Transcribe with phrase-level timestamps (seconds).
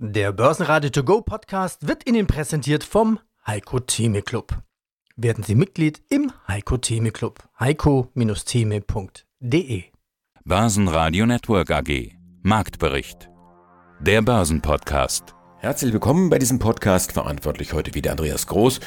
[0.00, 4.56] Der Börsenradio To Go Podcast wird Ihnen präsentiert vom Heiko Theme Club.
[5.16, 7.42] Werden Sie Mitglied im Heiko Theme Club.
[7.58, 9.82] heiko-theme.de
[10.44, 13.28] Börsenradio Network AG Marktbericht
[13.98, 17.10] Der Börsenpodcast Herzlich willkommen bei diesem Podcast.
[17.10, 18.78] Verantwortlich heute wieder Andreas Groß.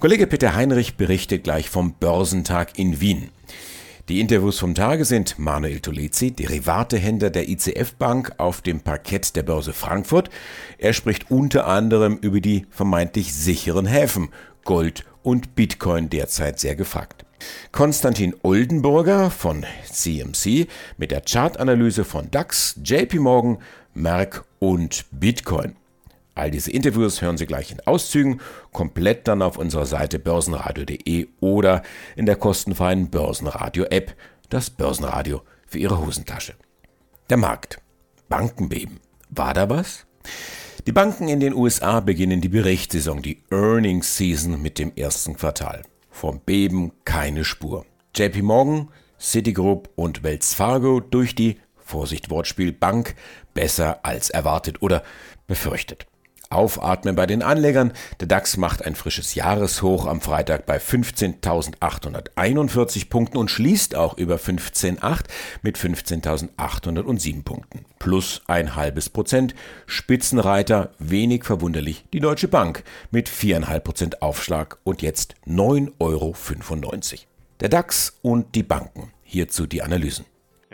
[0.00, 3.30] Kollege Peter Heinrich berichtet gleich vom Börsentag in Wien.
[4.08, 9.42] Die Interviews vom Tage sind Manuel Tolezi, Derivatehändler der ICF Bank auf dem Parkett der
[9.42, 10.30] Börse Frankfurt.
[10.78, 14.28] Er spricht unter anderem über die vermeintlich sicheren Häfen
[14.64, 17.26] Gold und Bitcoin derzeit sehr gefragt.
[17.72, 23.58] Konstantin Oldenburger von CMC mit der Chartanalyse von DAX, JP Morgan,
[23.92, 25.74] Merck und Bitcoin.
[26.36, 31.82] All diese Interviews hören Sie gleich in Auszügen, komplett dann auf unserer Seite börsenradio.de oder
[32.14, 34.14] in der kostenfreien Börsenradio-App,
[34.50, 36.52] das Börsenradio für Ihre Hosentasche.
[37.30, 37.80] Der Markt.
[38.28, 39.00] Bankenbeben.
[39.30, 40.06] War da was?
[40.86, 45.84] Die Banken in den USA beginnen die Berichtssaison, die Earnings Season mit dem ersten Quartal.
[46.10, 47.86] Vom Beben keine Spur.
[48.14, 53.14] JP Morgan, Citigroup und Wells Fargo durch die, Vorsicht Wortspiel, Bank
[53.54, 55.02] besser als erwartet oder
[55.46, 56.06] befürchtet.
[56.50, 57.92] Aufatmen bei den Anlegern.
[58.20, 64.36] Der DAX macht ein frisches Jahreshoch am Freitag bei 15.841 Punkten und schließt auch über
[64.36, 65.24] 15.8
[65.62, 67.84] mit 15.807 Punkten.
[67.98, 69.56] Plus ein halbes Prozent.
[69.86, 76.36] Spitzenreiter, wenig verwunderlich, die Deutsche Bank mit 4,5 Prozent Aufschlag und jetzt 9,95 Euro.
[77.60, 79.12] Der DAX und die Banken.
[79.22, 80.24] Hierzu die Analysen.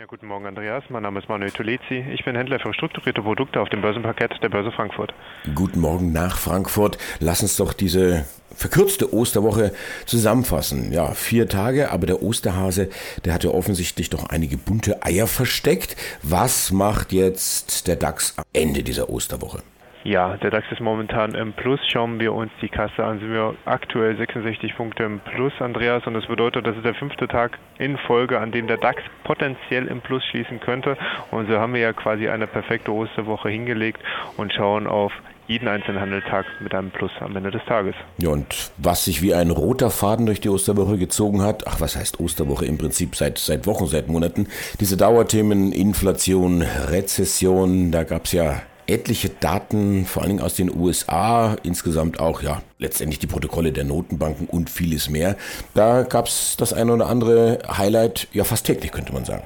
[0.03, 0.83] Ja, guten Morgen, Andreas.
[0.89, 2.03] Mein Name ist Manuel Tulezi.
[2.13, 5.13] Ich bin Händler für strukturierte Produkte auf dem Börsenparkett der Börse Frankfurt.
[5.55, 6.97] Guten Morgen nach Frankfurt.
[7.21, 9.71] Lass uns doch diese verkürzte Osterwoche
[10.05, 10.91] zusammenfassen.
[10.91, 12.89] Ja, vier Tage, aber der Osterhase,
[13.23, 15.95] der hat ja offensichtlich doch einige bunte Eier versteckt.
[16.21, 19.63] Was macht jetzt der DAX am Ende dieser Osterwoche?
[20.03, 21.79] Ja, der DAX ist momentan im Plus.
[21.87, 26.05] Schauen wir uns die Kasse an, sind wir aktuell 66 Punkte im Plus, Andreas.
[26.05, 29.87] Und das bedeutet, das ist der fünfte Tag in Folge, an dem der DAX potenziell
[29.87, 30.97] im Plus schließen könnte.
[31.31, 34.01] Und so haben wir ja quasi eine perfekte Osterwoche hingelegt
[34.35, 35.13] und schauen auf
[35.47, 37.95] jeden einzelnen Handeltag mit einem Plus am Ende des Tages.
[38.17, 41.95] Ja, und was sich wie ein roter Faden durch die Osterwoche gezogen hat, ach, was
[41.95, 44.47] heißt Osterwoche im Prinzip seit, seit Wochen, seit Monaten,
[44.81, 50.75] diese Dauerthemen, Inflation, Rezession, da gab es ja etliche Daten, vor allen Dingen aus den
[50.75, 55.35] USA, insgesamt auch ja letztendlich die Protokolle der Notenbanken und vieles mehr.
[55.73, 59.43] Da gab es das eine oder andere Highlight, ja fast täglich könnte man sagen.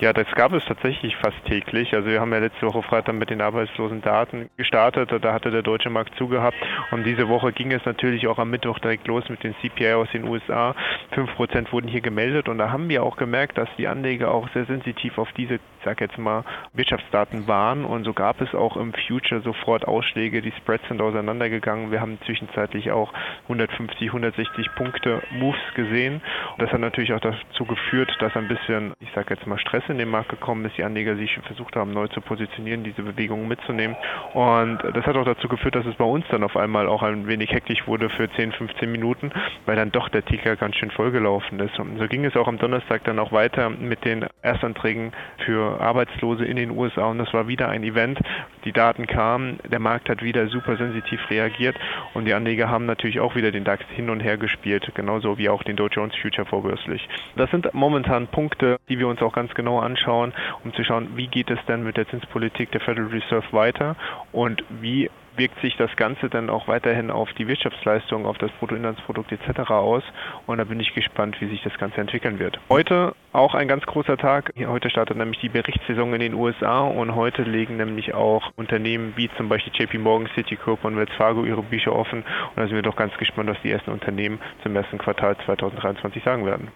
[0.00, 1.92] Ja, das gab es tatsächlich fast täglich.
[1.92, 5.10] Also wir haben ja letzte Woche Freitag mit den arbeitslosen Daten gestartet.
[5.20, 6.56] Da hatte der deutsche Markt zugehabt.
[6.90, 10.08] Und diese Woche ging es natürlich auch am Mittwoch direkt los mit den CPI aus
[10.10, 10.74] den USA.
[11.14, 12.48] 5% wurden hier gemeldet.
[12.48, 16.00] Und da haben wir auch gemerkt, dass die Anleger auch sehr sensitiv auf diese, sag
[16.00, 17.84] jetzt mal, Wirtschaftsdaten waren.
[17.84, 20.40] Und so gab es auch im Future sofort Ausschläge.
[20.40, 21.90] Die Spreads sind auseinandergegangen.
[21.90, 23.12] Wir haben zwischenzeitlich auch
[23.42, 26.22] 150, 160 Punkte Moves gesehen.
[26.52, 29.89] Und das hat natürlich auch dazu geführt, dass ein bisschen, ich sag jetzt mal, Stress
[29.90, 33.48] in den Markt gekommen ist, die Anleger sich versucht haben, neu zu positionieren, diese Bewegungen
[33.48, 33.96] mitzunehmen.
[34.34, 37.26] Und das hat auch dazu geführt, dass es bei uns dann auf einmal auch ein
[37.26, 39.30] wenig hektisch wurde für 10, 15 Minuten,
[39.66, 41.78] weil dann doch der Ticker ganz schön vollgelaufen ist.
[41.78, 45.12] Und so ging es auch am Donnerstag dann auch weiter mit den Erstanträgen
[45.44, 47.06] für Arbeitslose in den USA.
[47.06, 48.18] Und das war wieder ein Event.
[48.64, 51.76] Die Daten kamen, der Markt hat wieder super sensitiv reagiert
[52.14, 55.48] und die Anleger haben natürlich auch wieder den DAX hin und her gespielt, genauso wie
[55.48, 57.08] auch den Dow Jones Future vorbörslich.
[57.36, 60.32] Das sind momentan Punkte, die wir uns auch ganz genau anschauen,
[60.64, 63.96] um zu schauen, wie geht es denn mit der Zinspolitik der Federal Reserve weiter
[64.32, 69.32] und wie wirkt sich das Ganze dann auch weiterhin auf die Wirtschaftsleistung, auf das Bruttoinlandsprodukt
[69.32, 69.70] etc.
[69.70, 70.02] aus.
[70.46, 72.58] Und da bin ich gespannt, wie sich das Ganze entwickeln wird.
[72.68, 74.52] Heute auch ein ganz großer Tag.
[74.66, 79.30] Heute startet nämlich die Berichtssaison in den USA und heute legen nämlich auch Unternehmen wie
[79.36, 82.20] zum Beispiel JP Morgan, Citigroup und Wells Fargo ihre Bücher offen.
[82.20, 86.22] Und da sind wir doch ganz gespannt, was die ersten Unternehmen zum ersten Quartal 2023
[86.24, 86.68] sagen werden.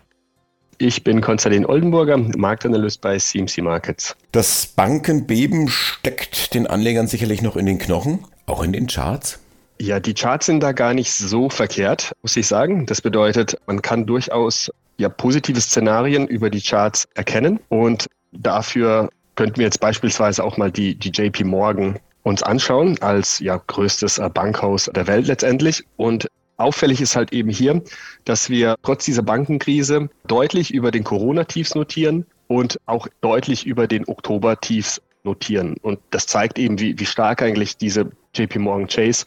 [0.79, 4.17] Ich bin Konstantin Oldenburger, Marktanalyst bei CMC Markets.
[4.33, 9.41] Das Bankenbeben steckt den Anlegern sicherlich noch in den Knochen, auch in den Charts.
[9.81, 12.87] Ja, die Charts sind da gar nicht so verkehrt, muss ich sagen.
[12.87, 19.57] Das bedeutet, man kann durchaus ja positive Szenarien über die Charts erkennen und dafür könnten
[19.57, 24.91] wir jetzt beispielsweise auch mal die, die JP Morgan uns anschauen als ja größtes Bankhaus
[24.95, 27.83] der Welt letztendlich und Auffällig ist halt eben hier,
[28.25, 34.07] dass wir trotz dieser Bankenkrise deutlich über den Corona-Tiefs notieren und auch deutlich über den
[34.07, 35.77] Oktober-Tiefs notieren.
[35.83, 39.25] Und das zeigt eben, wie, wie stark eigentlich diese JP Morgan Chase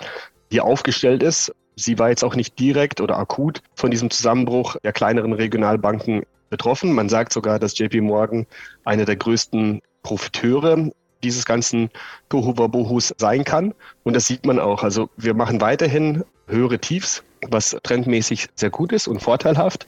[0.52, 1.54] hier aufgestellt ist.
[1.80, 6.92] Sie war jetzt auch nicht direkt oder akut von diesem Zusammenbruch der kleineren Regionalbanken betroffen.
[6.92, 8.48] Man sagt sogar, dass JP Morgan
[8.84, 10.92] eine der größten Profiteure
[11.24, 11.90] dieses ganzen
[12.30, 13.74] Tohuwabohus sein kann.
[14.04, 14.84] Und das sieht man auch.
[14.84, 19.88] Also wir machen weiterhin höhere Tiefs, was trendmäßig sehr gut ist und vorteilhaft.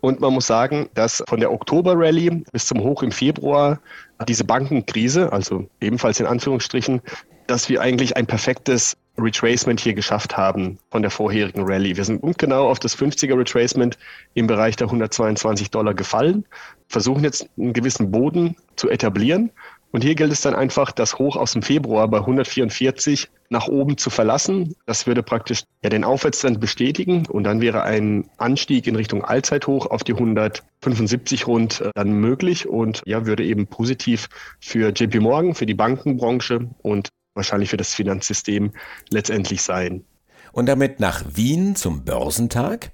[0.00, 3.80] Und man muss sagen, dass von der Oktober-Rallye bis zum Hoch im Februar
[4.28, 7.00] diese Bankenkrise, also ebenfalls in Anführungsstrichen,
[7.46, 11.96] dass wir eigentlich ein perfektes Retracement hier geschafft haben von der vorherigen Rallye.
[11.96, 13.98] Wir sind genau auf das 50er Retracement
[14.34, 16.44] im Bereich der 122 Dollar gefallen,
[16.88, 19.50] versuchen jetzt einen gewissen Boden zu etablieren.
[19.90, 23.96] Und hier gilt es dann einfach, das Hoch aus dem Februar bei 144 nach oben
[23.96, 24.74] zu verlassen.
[24.84, 29.86] Das würde praktisch ja den Aufwärtstrend bestätigen und dann wäre ein Anstieg in Richtung Allzeithoch
[29.86, 34.28] auf die 175 rund äh, dann möglich und ja, würde eben positiv
[34.60, 38.72] für JP Morgan, für die Bankenbranche und wahrscheinlich für das Finanzsystem
[39.10, 40.04] letztendlich sein.
[40.52, 42.90] Und damit nach Wien zum Börsentag.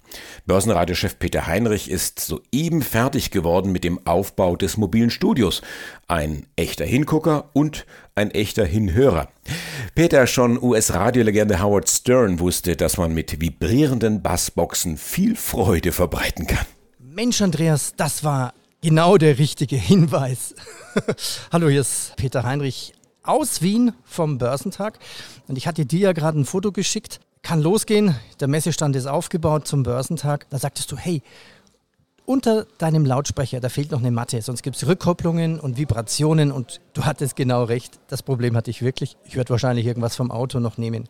[0.46, 5.62] Börsenradiochef Peter Heinrich ist soeben fertig geworden mit dem Aufbau des mobilen Studios.
[6.08, 9.28] Ein echter Hingucker und ein echter Hinhörer.
[9.94, 16.66] Peter, schon US-Radiolegende Howard Stern wusste, dass man mit vibrierenden Bassboxen viel Freude verbreiten kann.
[16.98, 18.52] Mensch, Andreas, das war
[18.82, 20.54] genau der richtige Hinweis.
[21.52, 22.92] Hallo, hier ist Peter Heinrich
[23.24, 24.98] aus Wien vom Börsentag.
[25.48, 27.20] Und ich hatte dir ja gerade ein Foto geschickt.
[27.42, 28.14] Kann losgehen.
[28.40, 30.46] Der Messestand ist aufgebaut zum Börsentag.
[30.50, 31.22] Da sagtest du, hey,
[32.26, 36.80] unter deinem Lautsprecher, da fehlt noch eine Matte, sonst gibt es Rückkopplungen und Vibrationen und
[36.94, 38.00] du hattest genau recht.
[38.08, 39.16] Das Problem hatte ich wirklich.
[39.24, 41.06] Ich werde wahrscheinlich irgendwas vom Auto noch nehmen.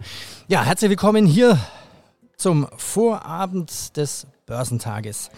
[0.49, 1.59] Ja, herzlich willkommen hier
[2.37, 5.31] zum Vorabend des Börsentages.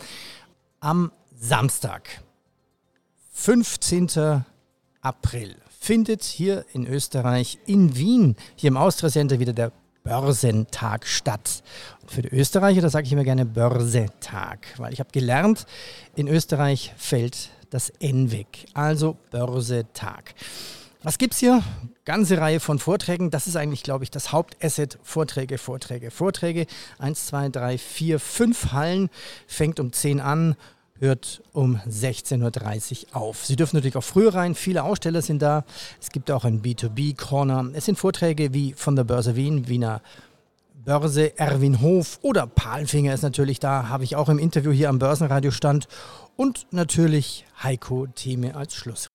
[0.81, 2.23] Am Samstag,
[3.33, 4.45] 15.
[5.03, 5.57] April
[5.87, 9.71] findet hier in Österreich, in Wien, hier im Austria Center wieder der
[10.03, 11.63] Börsentag statt.
[12.03, 15.65] Und für die Österreicher, da sage ich immer gerne Börsetag, weil ich habe gelernt,
[16.17, 18.67] in Österreich fällt das N weg.
[18.75, 20.35] Also Börsetag.
[21.05, 21.63] Was gibt es hier?
[22.05, 23.31] Ganze Reihe von Vorträgen.
[23.31, 24.99] Das ist eigentlich, glaube ich, das Hauptasset.
[25.05, 26.67] Vorträge, Vorträge, Vorträge.
[26.99, 29.09] Eins, zwei, drei, vier, fünf Hallen.
[29.47, 30.57] Fängt um 10 an
[31.01, 33.45] hört um 16.30 Uhr auf.
[33.45, 35.65] Sie dürfen natürlich auch früher rein, viele Aussteller sind da.
[36.01, 37.71] Es gibt auch einen B2B-Corner.
[37.75, 40.01] Es sind Vorträge wie von der Börse Wien, Wiener
[40.87, 45.01] Börse, Erwin Hof oder Palfinger ist natürlich da, habe ich auch im Interview hier am
[45.01, 45.89] Börsenradio stand.
[46.37, 49.09] Und natürlich Heiko Thieme als Schluss.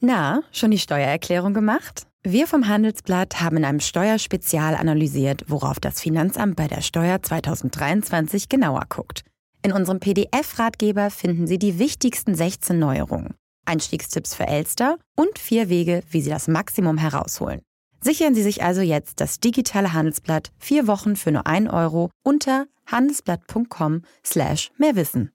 [0.00, 2.06] Na, schon die Steuererklärung gemacht?
[2.22, 8.50] Wir vom Handelsblatt haben in einem Steuerspezial analysiert, worauf das Finanzamt bei der Steuer 2023
[8.50, 9.22] genauer guckt.
[9.66, 13.34] In unserem PDF-Ratgeber finden Sie die wichtigsten 16 Neuerungen,
[13.64, 17.62] Einstiegstipps für Elster und vier Wege, wie Sie das Maximum herausholen.
[18.00, 22.66] Sichern Sie sich also jetzt das digitale Handelsblatt vier Wochen für nur 1 Euro unter
[22.86, 25.32] handelsblatt.com slash mehrwissen.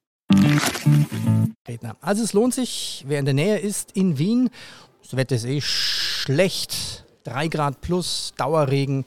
[2.00, 4.50] Also es lohnt sich, wer in der Nähe ist, in Wien,
[5.04, 9.04] das Wetter ist eh schlecht, 3 Grad plus, Dauerregen,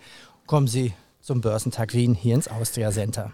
[0.47, 0.93] kommen Sie
[1.23, 3.33] zum Börsentag Wien hier ins Austria Center.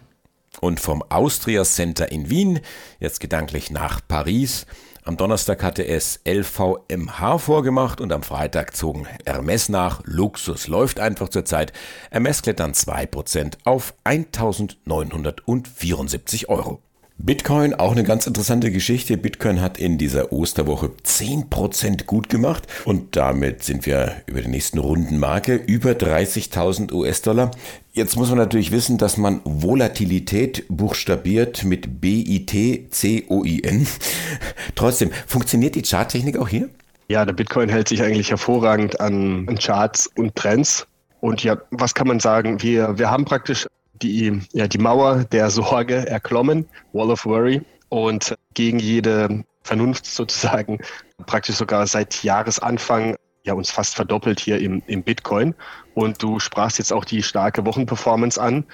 [0.58, 2.61] Und vom Austria Center in Wien,
[2.99, 4.67] jetzt gedanklich nach Paris.
[5.05, 10.02] Am Donnerstag hatte es LVMH vorgemacht und am Freitag zogen Hermes nach.
[10.05, 11.73] Luxus läuft einfach zurzeit.
[12.11, 16.82] Hermes klettern 2% auf 1974 Euro.
[17.23, 19.19] Bitcoin, auch eine ganz interessante Geschichte.
[19.19, 24.79] Bitcoin hat in dieser Osterwoche 10% gut gemacht und damit sind wir über die nächsten
[24.79, 27.50] Rundenmarke über 30.000 US-Dollar.
[27.93, 33.87] Jetzt muss man natürlich wissen, dass man Volatilität buchstabiert mit B-I-T-C-O-I-N.
[34.75, 36.71] Trotzdem, funktioniert die Charttechnik auch hier?
[37.09, 40.87] Ja, der Bitcoin hält sich eigentlich hervorragend an, an Charts und Trends.
[41.21, 42.62] Und ja, was kann man sagen?
[42.62, 43.67] Wir, wir haben praktisch
[44.02, 50.78] die, ja, die Mauer der Sorge erklommen, Wall of Worry, und gegen jede Vernunft sozusagen
[51.26, 55.54] praktisch sogar seit Jahresanfang ja uns fast verdoppelt hier im, im Bitcoin.
[55.95, 58.64] Und du sprachst jetzt auch die starke Wochenperformance an.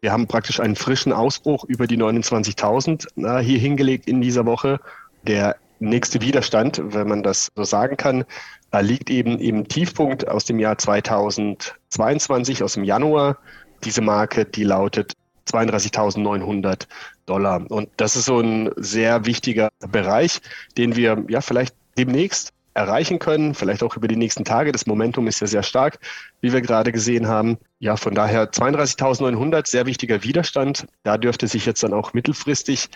[0.00, 4.80] Wir haben praktisch einen frischen Ausbruch über die 29.000 äh, hier hingelegt in dieser Woche.
[5.22, 8.24] Der nächste Widerstand, wenn man das so sagen kann,
[8.72, 13.38] äh, liegt eben im Tiefpunkt aus dem Jahr 2022, aus dem Januar
[13.84, 15.12] diese Marke, die lautet
[15.50, 16.86] 32.900
[17.26, 17.70] Dollar.
[17.70, 20.40] Und das ist so ein sehr wichtiger Bereich,
[20.76, 24.72] den wir ja vielleicht demnächst erreichen können, vielleicht auch über die nächsten Tage.
[24.72, 25.98] Das Momentum ist ja sehr stark,
[26.40, 27.58] wie wir gerade gesehen haben.
[27.80, 30.86] Ja, von daher 32.900, sehr wichtiger Widerstand.
[31.02, 32.88] Da dürfte sich jetzt dann auch mittelfristig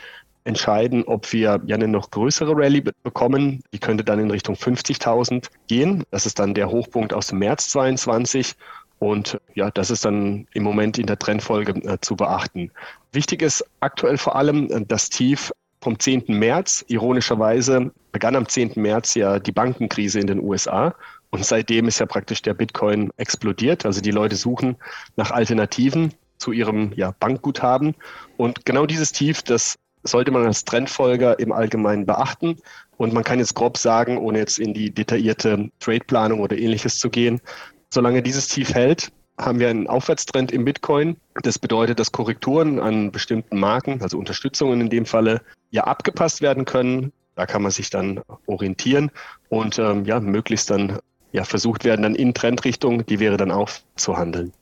[0.45, 3.63] entscheiden, ob wir ja eine noch größere Rallye bekommen.
[3.73, 6.05] Die könnte dann in Richtung 50.000 gehen.
[6.11, 8.55] Das ist dann der Hochpunkt aus dem März 22.
[8.99, 12.71] Und ja, das ist dann im Moment in der Trendfolge äh, zu beachten.
[13.13, 16.25] Wichtig ist aktuell vor allem äh, das Tief vom 10.
[16.29, 16.85] März.
[16.89, 18.73] Ironischerweise begann am 10.
[18.77, 20.95] März ja die Bankenkrise in den USA.
[21.31, 23.85] Und seitdem ist ja praktisch der Bitcoin explodiert.
[23.85, 24.77] Also die Leute suchen
[25.17, 27.95] nach Alternativen zu ihrem ja, Bankguthaben.
[28.37, 32.57] Und genau dieses Tief, das sollte man als Trendfolger im Allgemeinen beachten.
[32.97, 37.11] Und man kann jetzt grob sagen, ohne jetzt in die detaillierte Tradeplanung oder ähnliches zu
[37.11, 37.41] gehen,
[37.91, 41.17] solange dieses Tief hält, haben wir einen Aufwärtstrend im Bitcoin.
[41.43, 46.65] Das bedeutet, dass Korrekturen an bestimmten Marken, also Unterstützungen in dem Falle, ja abgepasst werden
[46.65, 47.13] können.
[47.35, 49.11] Da kann man sich dann orientieren
[49.51, 51.01] und ähm, ja, möglichst dann
[51.33, 54.53] ja, versucht werden, dann in Trendrichtung, die wäre dann auch zu handeln.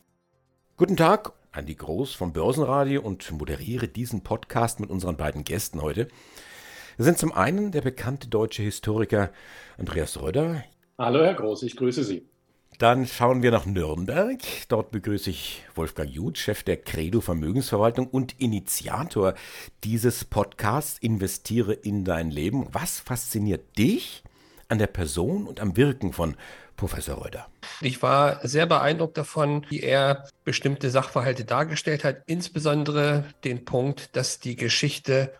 [0.76, 6.08] Guten Tag, Andi Groß vom Börsenradio und moderiere diesen Podcast mit unseren beiden Gästen heute.
[6.96, 9.30] Wir sind zum einen der bekannte deutsche Historiker
[9.78, 10.64] Andreas Röder.
[10.98, 12.28] Hallo Herr Groß, ich grüße Sie.
[12.78, 14.40] Dann schauen wir nach Nürnberg.
[14.68, 19.34] Dort begrüße ich Wolfgang Jud, Chef der Credo Vermögensverwaltung und Initiator
[19.84, 22.66] dieses Podcasts Investiere in dein Leben.
[22.72, 24.24] Was fasziniert dich
[24.68, 26.36] an der Person und am Wirken von
[26.76, 27.46] Professor Röder?
[27.80, 34.40] Ich war sehr beeindruckt davon, wie er bestimmte Sachverhalte dargestellt hat, insbesondere den Punkt, dass
[34.40, 35.32] die Geschichte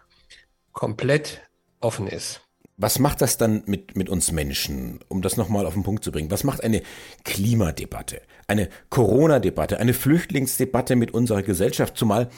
[0.73, 1.43] komplett
[1.81, 2.44] offen ist.
[2.77, 6.11] Was macht das dann mit, mit uns Menschen, um das nochmal auf den Punkt zu
[6.11, 6.31] bringen?
[6.31, 6.83] Was macht eine
[7.25, 12.31] Klimadebatte, eine Corona-Debatte, eine Flüchtlingsdebatte mit unserer Gesellschaft, zumal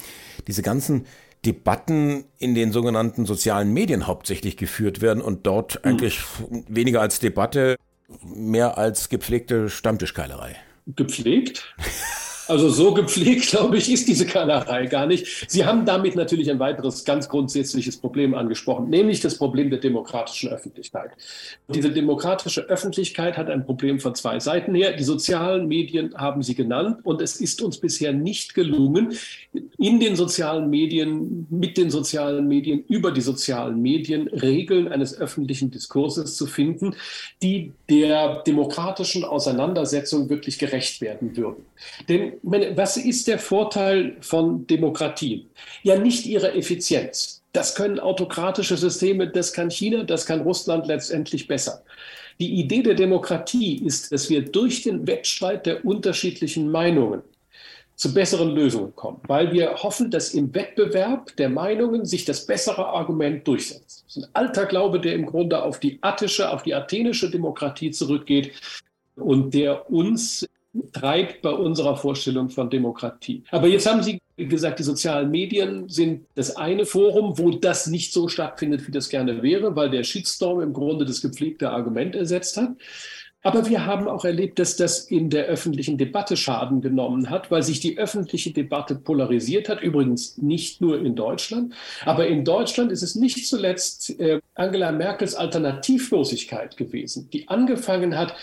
[0.47, 1.07] diese ganzen
[1.47, 5.81] Debatten in den sogenannten sozialen Medien hauptsächlich geführt werden und dort hm.
[5.85, 6.21] eigentlich
[6.69, 7.77] weniger als Debatte,
[8.23, 10.57] mehr als gepflegte Stammtischkeilerei.
[10.87, 11.75] Gepflegt?
[12.49, 15.51] Also so gepflegt, glaube ich, ist diese Kannerei gar nicht.
[15.51, 20.51] Sie haben damit natürlich ein weiteres ganz grundsätzliches Problem angesprochen, nämlich das Problem der demokratischen
[20.51, 21.11] Öffentlichkeit.
[21.69, 24.93] Diese demokratische Öffentlichkeit hat ein Problem von zwei Seiten her.
[24.93, 29.17] Die sozialen Medien haben Sie genannt und es ist uns bisher nicht gelungen,
[29.79, 35.71] in den sozialen Medien, mit den sozialen Medien, über die sozialen Medien Regeln eines öffentlichen
[35.71, 36.95] Diskurses zu finden,
[37.43, 41.65] die der demokratischen Auseinandersetzung wirklich gerecht werden würden.
[42.09, 45.47] Denn meine, was ist der Vorteil von Demokratie?
[45.83, 47.43] Ja, nicht ihre Effizienz.
[47.53, 51.83] Das können autokratische Systeme, das kann China, das kann Russland letztendlich besser.
[52.39, 57.23] Die Idee der Demokratie ist, dass wir durch den Wettstreit der unterschiedlichen Meinungen
[57.95, 62.87] zu besseren Lösungen kommen, weil wir hoffen, dass im Wettbewerb der Meinungen sich das bessere
[62.87, 64.05] Argument durchsetzt.
[64.07, 67.91] Das ist ein alter Glaube, der im Grunde auf die attische, auf die athenische Demokratie
[67.91, 68.53] zurückgeht
[69.17, 70.47] und der uns
[70.93, 73.43] treibt bei unserer Vorstellung von Demokratie.
[73.51, 78.13] Aber jetzt haben Sie gesagt, die sozialen Medien sind das eine Forum, wo das nicht
[78.13, 82.57] so stattfindet, wie das gerne wäre, weil der Shitstorm im Grunde das gepflegte Argument ersetzt
[82.57, 82.71] hat.
[83.47, 87.63] Aber wir haben auch erlebt, dass das in der öffentlichen Debatte Schaden genommen hat, weil
[87.63, 89.83] sich die öffentliche Debatte polarisiert hat.
[89.83, 91.73] Übrigens nicht nur in Deutschland.
[92.05, 98.35] Aber in Deutschland ist es nicht zuletzt äh, Angela Merkels Alternativlosigkeit gewesen, die angefangen hat,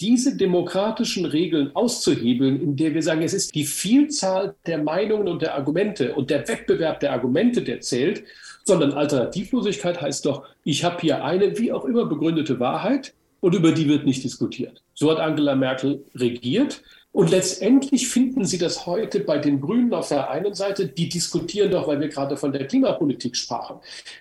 [0.00, 5.42] diese demokratischen Regeln auszuhebeln, in der wir sagen, es ist die Vielzahl der Meinungen und
[5.42, 8.24] der Argumente und der Wettbewerb der Argumente, der zählt,
[8.64, 13.72] sondern Alternativlosigkeit heißt doch, ich habe hier eine wie auch immer begründete Wahrheit und über
[13.72, 14.82] die wird nicht diskutiert.
[14.94, 16.82] So hat Angela Merkel regiert.
[17.14, 21.70] Und letztendlich finden Sie das heute bei den Grünen auf der einen Seite, die diskutieren
[21.70, 23.76] doch, weil wir gerade von der Klimapolitik sprachen,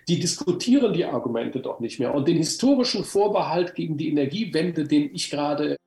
[0.08, 2.14] die diskutieren die Argumente doch nicht mehr.
[2.14, 5.78] Und den historischen Vorbehalt gegen die Energiewende, den ich gerade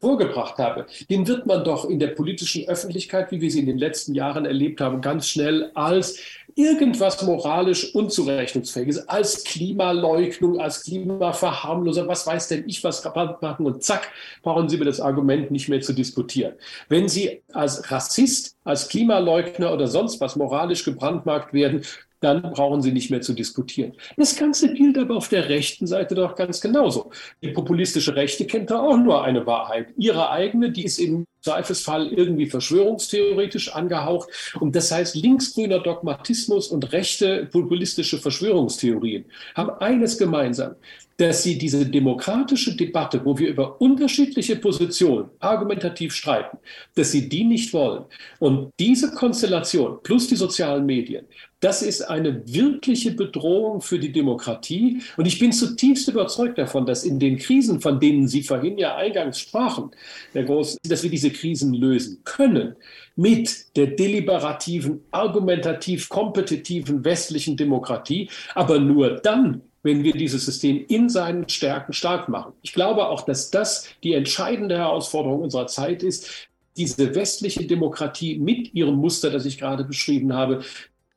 [0.00, 3.78] vorgebracht habe, den wird man doch in der politischen Öffentlichkeit, wie wir sie in den
[3.78, 6.20] letzten Jahren erlebt haben, ganz schnell als
[6.54, 13.02] irgendwas moralisch unzurechnungsfähiges, als Klimaleugnung, als Klimaverharmloser, was weiß denn ich, was
[13.40, 14.10] machen und zack,
[14.42, 16.54] brauchen Sie über das Argument nicht mehr zu diskutieren.
[16.88, 21.82] Wenn Sie als Rassist, als Klimaleugner oder sonst was moralisch gebrandmarkt werden,
[22.22, 23.94] dann brauchen Sie nicht mehr zu diskutieren.
[24.16, 27.10] Das Ganze gilt aber auf der rechten Seite doch ganz genauso.
[27.42, 29.88] Die populistische Rechte kennt da auch nur eine Wahrheit.
[29.96, 34.28] Ihre eigene, die ist im Zweifelsfall irgendwie verschwörungstheoretisch angehaucht.
[34.60, 39.24] Und das heißt, linksgrüner Dogmatismus und rechte populistische Verschwörungstheorien
[39.56, 40.76] haben eines gemeinsam
[41.16, 46.58] dass sie diese demokratische Debatte, wo wir über unterschiedliche Positionen argumentativ streiten,
[46.94, 48.04] dass sie die nicht wollen.
[48.38, 51.26] Und diese Konstellation plus die sozialen Medien,
[51.62, 55.00] das ist eine wirkliche Bedrohung für die Demokratie.
[55.16, 58.96] Und ich bin zutiefst überzeugt davon, dass in den Krisen, von denen Sie vorhin ja
[58.96, 59.92] eingangs sprachen,
[60.32, 62.74] Herr Groß, dass wir diese Krisen lösen können
[63.14, 71.08] mit der deliberativen, argumentativ kompetitiven westlichen Demokratie, aber nur dann, wenn wir dieses System in
[71.08, 72.52] seinen Stärken stark machen.
[72.62, 78.72] Ich glaube auch, dass das die entscheidende Herausforderung unserer Zeit ist, diese westliche Demokratie mit
[78.74, 80.62] ihrem Muster, das ich gerade beschrieben habe,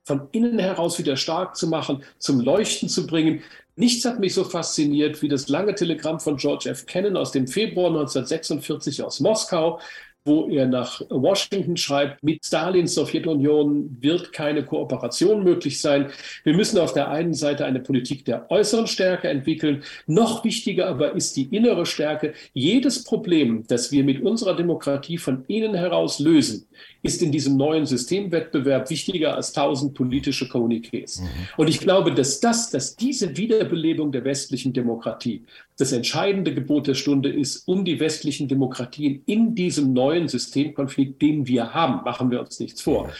[0.03, 3.41] von innen heraus wieder stark zu machen, zum Leuchten zu bringen.
[3.75, 6.85] Nichts hat mich so fasziniert wie das lange Telegramm von George F.
[6.85, 9.79] Kennan aus dem Februar 1946 aus Moskau,
[10.25, 16.07] wo er nach Washington schreibt, mit Stalins Sowjetunion wird keine Kooperation möglich sein.
[16.43, 19.83] Wir müssen auf der einen Seite eine Politik der äußeren Stärke entwickeln.
[20.07, 22.33] Noch wichtiger aber ist die innere Stärke.
[22.53, 26.65] Jedes Problem, das wir mit unserer Demokratie von innen heraus lösen,
[27.03, 31.21] ist in diesem neuen Systemwettbewerb wichtiger als tausend politische Kommuniqués.
[31.21, 31.27] Mhm.
[31.57, 35.43] Und ich glaube, dass das, dass diese Wiederbelebung der westlichen Demokratie
[35.77, 41.47] das entscheidende Gebot der Stunde ist, um die westlichen Demokratien in diesem neuen Systemkonflikt, den
[41.47, 43.11] wir haben, machen wir uns nichts vor,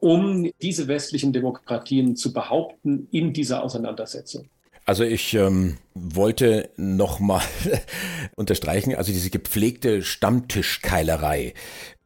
[0.00, 4.48] um diese westlichen Demokratien zu behaupten in dieser Auseinandersetzung.
[4.86, 7.42] Also ich ähm, wollte nochmal
[8.36, 11.54] unterstreichen, also diese gepflegte Stammtischkeilerei,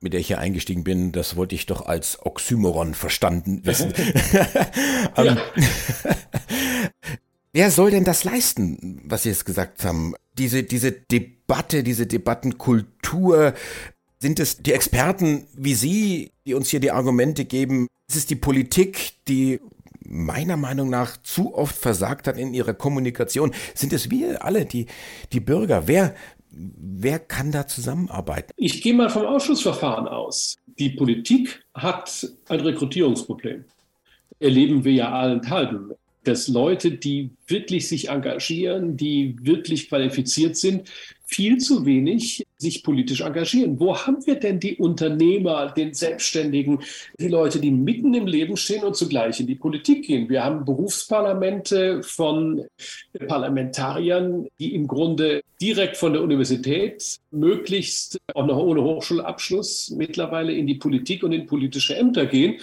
[0.01, 3.93] mit der ich hier eingestiegen bin, das wollte ich doch als Oxymoron verstanden wissen.
[5.17, 5.39] ähm,
[7.53, 10.15] Wer soll denn das leisten, was Sie jetzt gesagt haben?
[10.37, 13.55] Diese, diese Debatte, diese Debattenkultur,
[14.19, 17.87] sind es die Experten wie Sie, die uns hier die Argumente geben?
[18.09, 19.61] Ist es die Politik, die
[20.01, 23.53] meiner Meinung nach zu oft versagt hat in ihrer Kommunikation?
[23.75, 24.87] Sind es wir alle, die,
[25.33, 25.87] die Bürger?
[25.87, 26.15] Wer,
[26.51, 28.53] wer kann da zusammenarbeiten?
[28.57, 30.57] Ich gehe mal vom Ausschussverfahren aus.
[30.79, 33.65] Die Politik hat ein Rekrutierungsproblem.
[34.39, 35.93] Erleben wir ja allenthalben
[36.25, 40.89] dass Leute, die wirklich sich engagieren, die wirklich qualifiziert sind,
[41.29, 43.79] viel zu wenig sich politisch engagieren.
[43.79, 46.81] Wo haben wir denn die Unternehmer, den Selbstständigen,
[47.21, 50.29] die Leute, die mitten im Leben stehen und zugleich in die Politik gehen?
[50.31, 52.65] Wir haben Berufsparlamente von
[53.29, 60.67] Parlamentariern, die im Grunde direkt von der Universität, möglichst auch noch ohne Hochschulabschluss, mittlerweile in
[60.67, 62.59] die Politik und in politische Ämter gehen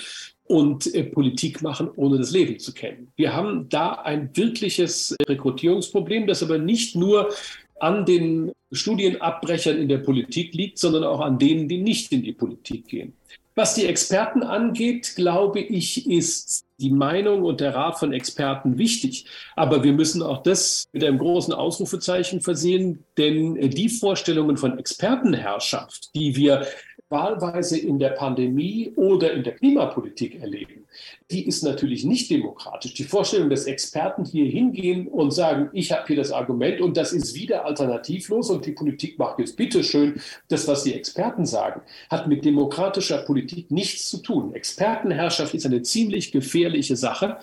[0.47, 3.11] und äh, Politik machen, ohne das Leben zu kennen.
[3.15, 7.33] Wir haben da ein wirkliches Rekrutierungsproblem, das aber nicht nur
[7.79, 12.33] an den Studienabbrechern in der Politik liegt, sondern auch an denen, die nicht in die
[12.33, 13.13] Politik gehen.
[13.57, 19.27] Was die Experten angeht, glaube ich, ist die Meinung und der Rat von Experten wichtig.
[19.55, 26.13] Aber wir müssen auch das mit einem großen Ausrufezeichen versehen, denn die Vorstellungen von Expertenherrschaft,
[26.15, 26.67] die wir
[27.15, 30.83] wahlweise in der Pandemie oder in der Klimapolitik erleben,
[31.31, 32.93] die ist natürlich nicht demokratisch.
[32.93, 37.13] Die Vorstellung, dass Experten hier hingehen und sagen, ich habe hier das Argument und das
[37.13, 42.27] ist wieder alternativlos und die Politik macht jetzt bitteschön das, was die Experten sagen, hat
[42.27, 44.53] mit demokratischer Politik nichts zu tun.
[44.53, 47.37] Expertenherrschaft ist eine ziemlich gefährliche Sache.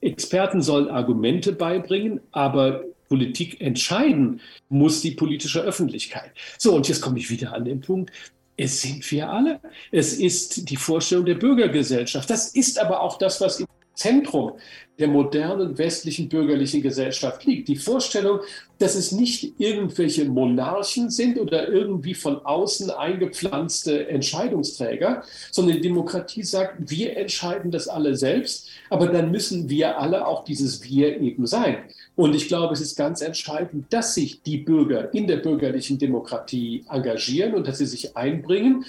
[0.00, 6.30] Experten sollen Argumente beibringen, aber Politik entscheiden muss die politische Öffentlichkeit.
[6.58, 8.10] So, und jetzt komme ich wieder an den Punkt,
[8.56, 9.60] es sind wir alle.
[9.92, 12.28] Es ist die Vorstellung der Bürgergesellschaft.
[12.30, 14.52] Das ist aber auch das, was im Zentrum
[14.98, 17.68] der modernen westlichen bürgerlichen Gesellschaft liegt.
[17.68, 18.40] Die Vorstellung,
[18.78, 26.42] dass es nicht irgendwelche Monarchen sind oder irgendwie von außen eingepflanzte Entscheidungsträger, sondern die Demokratie
[26.42, 31.46] sagt, wir entscheiden das alle selbst, aber dann müssen wir alle auch dieses Wir eben
[31.46, 31.84] sein.
[32.16, 36.84] Und ich glaube, es ist ganz entscheidend, dass sich die Bürger in der bürgerlichen Demokratie
[36.90, 38.84] engagieren und dass sie sich einbringen,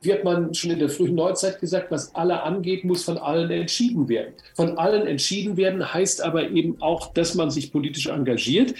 [0.00, 3.50] wie hat man schon in der frühen Neuzeit gesagt, was alle angeht, muss von allen
[3.50, 4.34] entschieden werden.
[4.56, 8.74] Von allen entschieden werden heißt aber eben auch, dass man sich politisch engagiert.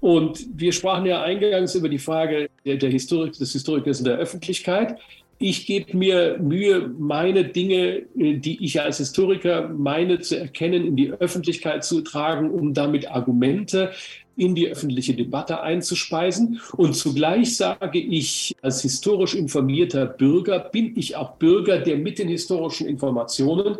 [0.00, 4.16] Und wir sprachen ja eingangs über die Frage der, der Historik, des Historikers in der
[4.16, 4.98] Öffentlichkeit.
[5.42, 10.94] Ich gebe mir Mühe, meine Dinge, äh, die ich als Historiker meine zu erkennen, in
[10.94, 13.90] die Öffentlichkeit zu tragen, um damit Argumente
[14.36, 16.60] in die öffentliche Debatte einzuspeisen.
[16.76, 22.28] Und zugleich sage ich, als historisch informierter Bürger bin ich auch Bürger, der mit den
[22.28, 23.76] historischen Informationen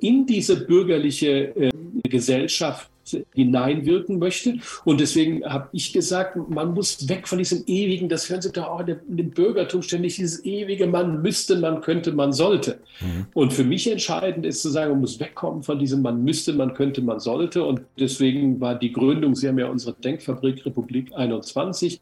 [0.00, 1.70] in diese bürgerliche äh,
[2.06, 2.90] Gesellschaft
[3.34, 4.58] hineinwirken möchte.
[4.84, 8.68] Und deswegen habe ich gesagt, man muss weg von diesem ewigen, das hören Sie doch
[8.68, 12.80] auch in dem Bürgertum ständig, dieses ewige, man müsste, man könnte, man sollte.
[13.00, 13.26] Mhm.
[13.34, 16.74] Und für mich entscheidend ist zu sagen, man muss wegkommen von diesem, man müsste, man
[16.74, 17.64] könnte, man sollte.
[17.64, 22.00] Und deswegen war die Gründung, Sie haben ja unsere Denkfabrik Republik 21,